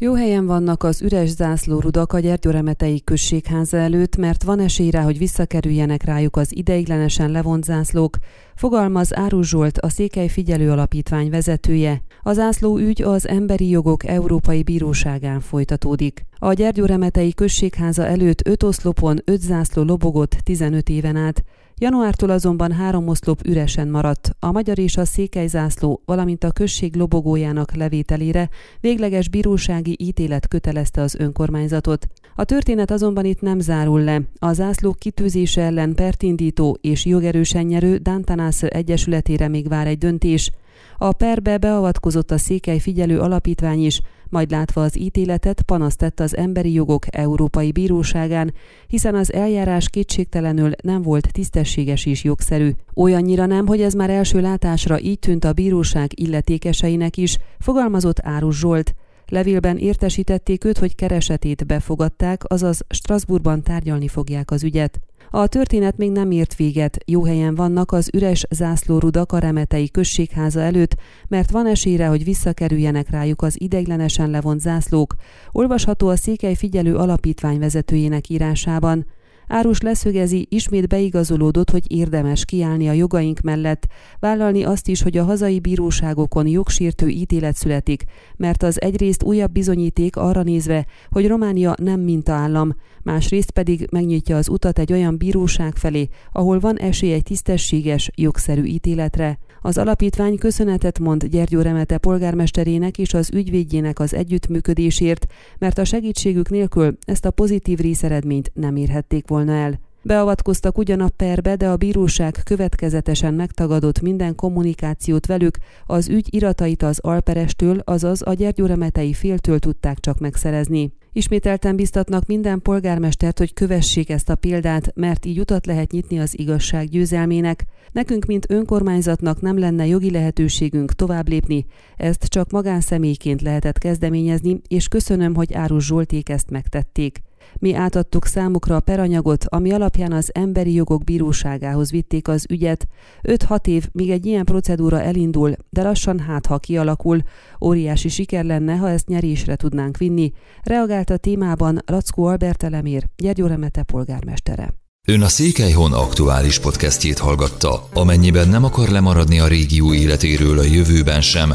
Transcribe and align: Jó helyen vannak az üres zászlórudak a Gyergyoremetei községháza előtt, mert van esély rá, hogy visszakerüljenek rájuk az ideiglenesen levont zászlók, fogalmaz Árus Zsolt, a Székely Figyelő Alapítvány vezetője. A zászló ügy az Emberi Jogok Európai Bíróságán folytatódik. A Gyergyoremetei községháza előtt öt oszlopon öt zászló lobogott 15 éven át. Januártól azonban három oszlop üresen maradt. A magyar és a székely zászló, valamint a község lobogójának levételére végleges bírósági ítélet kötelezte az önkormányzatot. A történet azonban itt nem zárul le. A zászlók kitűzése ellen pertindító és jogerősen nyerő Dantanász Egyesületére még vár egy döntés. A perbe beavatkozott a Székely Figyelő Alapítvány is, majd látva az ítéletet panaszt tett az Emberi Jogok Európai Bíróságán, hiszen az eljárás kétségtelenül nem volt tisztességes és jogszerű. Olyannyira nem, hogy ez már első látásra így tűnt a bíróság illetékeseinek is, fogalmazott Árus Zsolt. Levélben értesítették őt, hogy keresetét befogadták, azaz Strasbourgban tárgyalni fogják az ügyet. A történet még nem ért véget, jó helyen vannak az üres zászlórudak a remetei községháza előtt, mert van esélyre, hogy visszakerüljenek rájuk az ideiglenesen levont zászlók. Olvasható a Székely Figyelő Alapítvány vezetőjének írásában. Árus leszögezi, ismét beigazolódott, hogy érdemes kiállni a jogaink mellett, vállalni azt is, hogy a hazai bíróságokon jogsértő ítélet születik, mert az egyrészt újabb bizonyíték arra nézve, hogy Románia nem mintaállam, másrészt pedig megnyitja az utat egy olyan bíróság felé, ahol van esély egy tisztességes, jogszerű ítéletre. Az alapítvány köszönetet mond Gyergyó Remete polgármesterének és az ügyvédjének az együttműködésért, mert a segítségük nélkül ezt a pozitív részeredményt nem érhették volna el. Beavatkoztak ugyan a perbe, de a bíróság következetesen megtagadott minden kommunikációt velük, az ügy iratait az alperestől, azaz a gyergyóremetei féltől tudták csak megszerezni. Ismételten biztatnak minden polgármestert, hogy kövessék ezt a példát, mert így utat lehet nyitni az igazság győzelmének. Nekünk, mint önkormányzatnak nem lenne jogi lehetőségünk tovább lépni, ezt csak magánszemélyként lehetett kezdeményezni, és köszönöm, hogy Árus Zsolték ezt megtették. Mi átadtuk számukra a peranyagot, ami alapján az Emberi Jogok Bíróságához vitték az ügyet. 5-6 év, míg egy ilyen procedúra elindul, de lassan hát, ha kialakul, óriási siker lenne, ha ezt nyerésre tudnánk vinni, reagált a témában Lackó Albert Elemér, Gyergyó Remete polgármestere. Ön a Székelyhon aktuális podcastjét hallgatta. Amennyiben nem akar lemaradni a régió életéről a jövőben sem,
Jó 0.00 0.14
helyen 0.14 0.46
vannak 0.46 0.82
az 0.82 1.02
üres 1.02 1.28
zászlórudak 1.28 2.12
a 2.12 2.18
Gyergyoremetei 2.18 3.02
községháza 3.04 3.76
előtt, 3.76 4.16
mert 4.16 4.42
van 4.42 4.60
esély 4.60 4.90
rá, 4.90 5.02
hogy 5.02 5.18
visszakerüljenek 5.18 6.04
rájuk 6.04 6.36
az 6.36 6.56
ideiglenesen 6.56 7.30
levont 7.30 7.64
zászlók, 7.64 8.16
fogalmaz 8.54 9.16
Árus 9.16 9.48
Zsolt, 9.48 9.78
a 9.78 9.88
Székely 9.88 10.28
Figyelő 10.28 10.70
Alapítvány 10.70 11.30
vezetője. 11.30 12.02
A 12.22 12.32
zászló 12.32 12.76
ügy 12.76 13.02
az 13.02 13.28
Emberi 13.28 13.68
Jogok 13.68 14.06
Európai 14.06 14.62
Bíróságán 14.62 15.40
folytatódik. 15.40 16.26
A 16.40 16.52
Gyergyoremetei 16.52 17.34
községháza 17.34 18.06
előtt 18.06 18.46
öt 18.48 18.62
oszlopon 18.62 19.18
öt 19.24 19.40
zászló 19.40 19.82
lobogott 19.82 20.36
15 20.44 20.88
éven 20.88 21.16
át. 21.16 21.44
Januártól 21.76 22.30
azonban 22.30 22.72
három 22.72 23.08
oszlop 23.08 23.40
üresen 23.46 23.88
maradt. 23.88 24.30
A 24.40 24.52
magyar 24.52 24.78
és 24.78 24.96
a 24.96 25.04
székely 25.04 25.46
zászló, 25.46 26.02
valamint 26.04 26.44
a 26.44 26.50
község 26.50 26.96
lobogójának 26.96 27.74
levételére 27.74 28.48
végleges 28.80 29.28
bírósági 29.28 29.96
ítélet 30.00 30.48
kötelezte 30.48 31.00
az 31.00 31.14
önkormányzatot. 31.14 32.06
A 32.36 32.44
történet 32.44 32.90
azonban 32.90 33.24
itt 33.24 33.40
nem 33.40 33.60
zárul 33.60 34.00
le. 34.00 34.20
A 34.38 34.52
zászlók 34.52 34.98
kitűzése 34.98 35.62
ellen 35.62 35.94
pertindító 35.94 36.78
és 36.80 37.06
jogerősen 37.06 37.64
nyerő 37.64 37.96
Dantanász 37.96 38.62
Egyesületére 38.62 39.48
még 39.48 39.68
vár 39.68 39.86
egy 39.86 39.98
döntés. 39.98 40.50
A 40.98 41.12
perbe 41.12 41.58
beavatkozott 41.58 42.30
a 42.30 42.38
Székely 42.38 42.78
Figyelő 42.78 43.20
Alapítvány 43.20 43.84
is, 43.84 44.00
majd 44.28 44.50
látva 44.50 44.82
az 44.82 44.98
ítéletet 44.98 45.62
panaszt 45.62 45.98
tett 45.98 46.20
az 46.20 46.36
Emberi 46.36 46.72
Jogok 46.72 47.16
Európai 47.16 47.72
Bíróságán, 47.72 48.54
hiszen 48.86 49.14
az 49.14 49.32
eljárás 49.32 49.88
kétségtelenül 49.88 50.70
nem 50.82 51.02
volt 51.02 51.32
tisztességes 51.32 52.06
és 52.06 52.24
jogszerű. 52.24 52.70
Olyannyira 52.94 53.46
nem, 53.46 53.66
hogy 53.66 53.80
ez 53.80 53.94
már 53.94 54.10
első 54.10 54.40
látásra 54.40 55.00
így 55.00 55.18
tűnt 55.18 55.44
a 55.44 55.52
bíróság 55.52 56.20
illetékeseinek 56.20 57.16
is, 57.16 57.36
fogalmazott 57.58 58.18
Árus 58.22 58.58
Zsolt. 58.58 58.94
Levélben 59.26 59.76
értesítették 59.76 60.64
őt, 60.64 60.78
hogy 60.78 60.94
keresetét 60.94 61.66
befogadták, 61.66 62.42
azaz 62.46 62.84
Strasbourgban 62.88 63.62
tárgyalni 63.62 64.08
fogják 64.08 64.50
az 64.50 64.64
ügyet. 64.64 65.00
A 65.30 65.46
történet 65.46 65.96
még 65.96 66.10
nem 66.10 66.30
ért 66.30 66.54
véget, 66.54 66.98
jó 67.06 67.24
helyen 67.24 67.54
vannak 67.54 67.92
az 67.92 68.10
üres 68.12 68.44
zászlórudak 68.50 69.32
a 69.32 69.38
remetei 69.38 69.90
községháza 69.90 70.60
előtt, 70.60 70.96
mert 71.28 71.50
van 71.50 71.66
esélyre, 71.66 72.06
hogy 72.06 72.24
visszakerüljenek 72.24 73.10
rájuk 73.10 73.42
az 73.42 73.60
ideiglenesen 73.60 74.30
levont 74.30 74.60
zászlók. 74.60 75.14
Olvasható 75.52 76.08
a 76.08 76.16
Székely 76.16 76.54
Figyelő 76.54 76.96
Alapítvány 76.96 77.58
vezetőjének 77.58 78.28
írásában. 78.28 79.06
Árus 79.48 79.80
leszögezi, 79.80 80.46
ismét 80.50 80.88
beigazolódott, 80.88 81.70
hogy 81.70 81.92
érdemes 81.92 82.44
kiállni 82.44 82.88
a 82.88 82.92
jogaink 82.92 83.40
mellett, 83.40 83.86
vállalni 84.20 84.64
azt 84.64 84.88
is, 84.88 85.02
hogy 85.02 85.16
a 85.16 85.24
hazai 85.24 85.60
bíróságokon 85.60 86.46
jogsértő 86.46 87.08
ítélet 87.08 87.56
születik, 87.56 88.04
mert 88.36 88.62
az 88.62 88.80
egyrészt 88.80 89.22
újabb 89.22 89.52
bizonyíték 89.52 90.16
arra 90.16 90.42
nézve, 90.42 90.86
hogy 91.08 91.26
Románia 91.26 91.74
nem 91.80 92.00
mintaállam, 92.00 92.74
másrészt 93.02 93.50
pedig 93.50 93.88
megnyitja 93.90 94.36
az 94.36 94.48
utat 94.48 94.78
egy 94.78 94.92
olyan 94.92 95.16
bíróság 95.18 95.76
felé, 95.76 96.08
ahol 96.32 96.58
van 96.58 96.78
esély 96.78 97.12
egy 97.12 97.22
tisztességes, 97.22 98.10
jogszerű 98.14 98.64
ítéletre. 98.64 99.38
Az 99.60 99.78
alapítvány 99.78 100.38
köszönetet 100.38 100.98
mond 100.98 101.24
Gyergyó 101.24 101.60
Remete 101.60 101.98
polgármesterének 101.98 102.98
és 102.98 103.14
az 103.14 103.30
ügyvédjének 103.32 103.98
az 103.98 104.14
együttműködésért, 104.14 105.26
mert 105.58 105.78
a 105.78 105.84
segítségük 105.84 106.50
nélkül 106.50 106.96
ezt 107.06 107.24
a 107.24 107.30
pozitív 107.30 107.78
részeredményt 107.78 108.50
nem 108.54 108.76
érhették 108.76 109.26
volna 109.38 109.52
el. 109.52 109.80
Beavatkoztak 110.02 110.78
ugyan 110.78 111.00
a 111.00 111.08
perbe, 111.08 111.56
de 111.56 111.68
a 111.68 111.76
bíróság 111.76 112.40
következetesen 112.44 113.34
megtagadott 113.34 114.00
minden 114.00 114.34
kommunikációt 114.34 115.26
velük, 115.26 115.58
az 115.86 116.08
ügy 116.08 116.34
iratait 116.34 116.82
az 116.82 116.98
alperestől, 116.98 117.80
azaz 117.84 118.22
a 118.26 118.32
gyergyóremetei 118.32 119.12
féltől 119.12 119.58
tudták 119.58 120.00
csak 120.00 120.18
megszerezni. 120.18 120.92
Ismételten 121.12 121.76
biztatnak 121.76 122.26
minden 122.26 122.62
polgármestert, 122.62 123.38
hogy 123.38 123.54
kövessék 123.54 124.10
ezt 124.10 124.28
a 124.28 124.34
példát, 124.34 124.92
mert 124.94 125.24
így 125.24 125.40
utat 125.40 125.66
lehet 125.66 125.90
nyitni 125.90 126.18
az 126.18 126.38
igazság 126.38 126.88
győzelmének. 126.88 127.64
Nekünk, 127.92 128.24
mint 128.24 128.50
önkormányzatnak 128.50 129.40
nem 129.40 129.58
lenne 129.58 129.86
jogi 129.86 130.10
lehetőségünk 130.10 130.92
tovább 130.92 131.28
lépni, 131.28 131.66
ezt 131.96 132.24
csak 132.24 132.50
magánszemélyként 132.50 133.42
lehetett 133.42 133.78
kezdeményezni, 133.78 134.60
és 134.68 134.88
köszönöm, 134.88 135.34
hogy 135.34 135.54
Árus 135.54 135.86
Zsolték 135.86 136.28
ezt 136.28 136.50
megtették. 136.50 137.26
Mi 137.54 137.74
átadtuk 137.74 138.26
számukra 138.26 138.76
a 138.76 138.80
peranyagot, 138.80 139.44
ami 139.48 139.72
alapján 139.72 140.12
az 140.12 140.30
Emberi 140.34 140.74
Jogok 140.74 141.04
Bíróságához 141.04 141.90
vitték 141.90 142.28
az 142.28 142.44
ügyet. 142.50 142.86
5-6 143.22 143.66
év, 143.66 143.88
míg 143.92 144.10
egy 144.10 144.26
ilyen 144.26 144.44
procedúra 144.44 145.00
elindul, 145.00 145.52
de 145.70 145.82
lassan 145.82 146.18
hát, 146.18 146.46
ha 146.46 146.58
kialakul, 146.58 147.22
óriási 147.60 148.08
siker 148.08 148.44
lenne, 148.44 148.76
ha 148.76 148.88
ezt 148.88 149.08
nyerésre 149.08 149.56
tudnánk 149.56 149.96
vinni, 149.96 150.32
reagált 150.62 151.10
a 151.10 151.16
témában 151.16 151.82
Lackó 151.86 152.24
Albert 152.24 152.62
Elemér, 152.62 153.04
Gyergyó 153.16 153.46
Remete 153.46 153.82
polgármestere. 153.82 154.74
Ön 155.08 155.22
a 155.22 155.28
Székelyhon 155.28 155.92
aktuális 155.92 156.58
podcastjét 156.58 157.18
hallgatta. 157.18 157.88
Amennyiben 157.92 158.48
nem 158.48 158.64
akar 158.64 158.88
lemaradni 158.88 159.40
a 159.40 159.46
régió 159.46 159.94
életéről 159.94 160.58
a 160.58 160.62
jövőben 160.62 161.20
sem, 161.20 161.54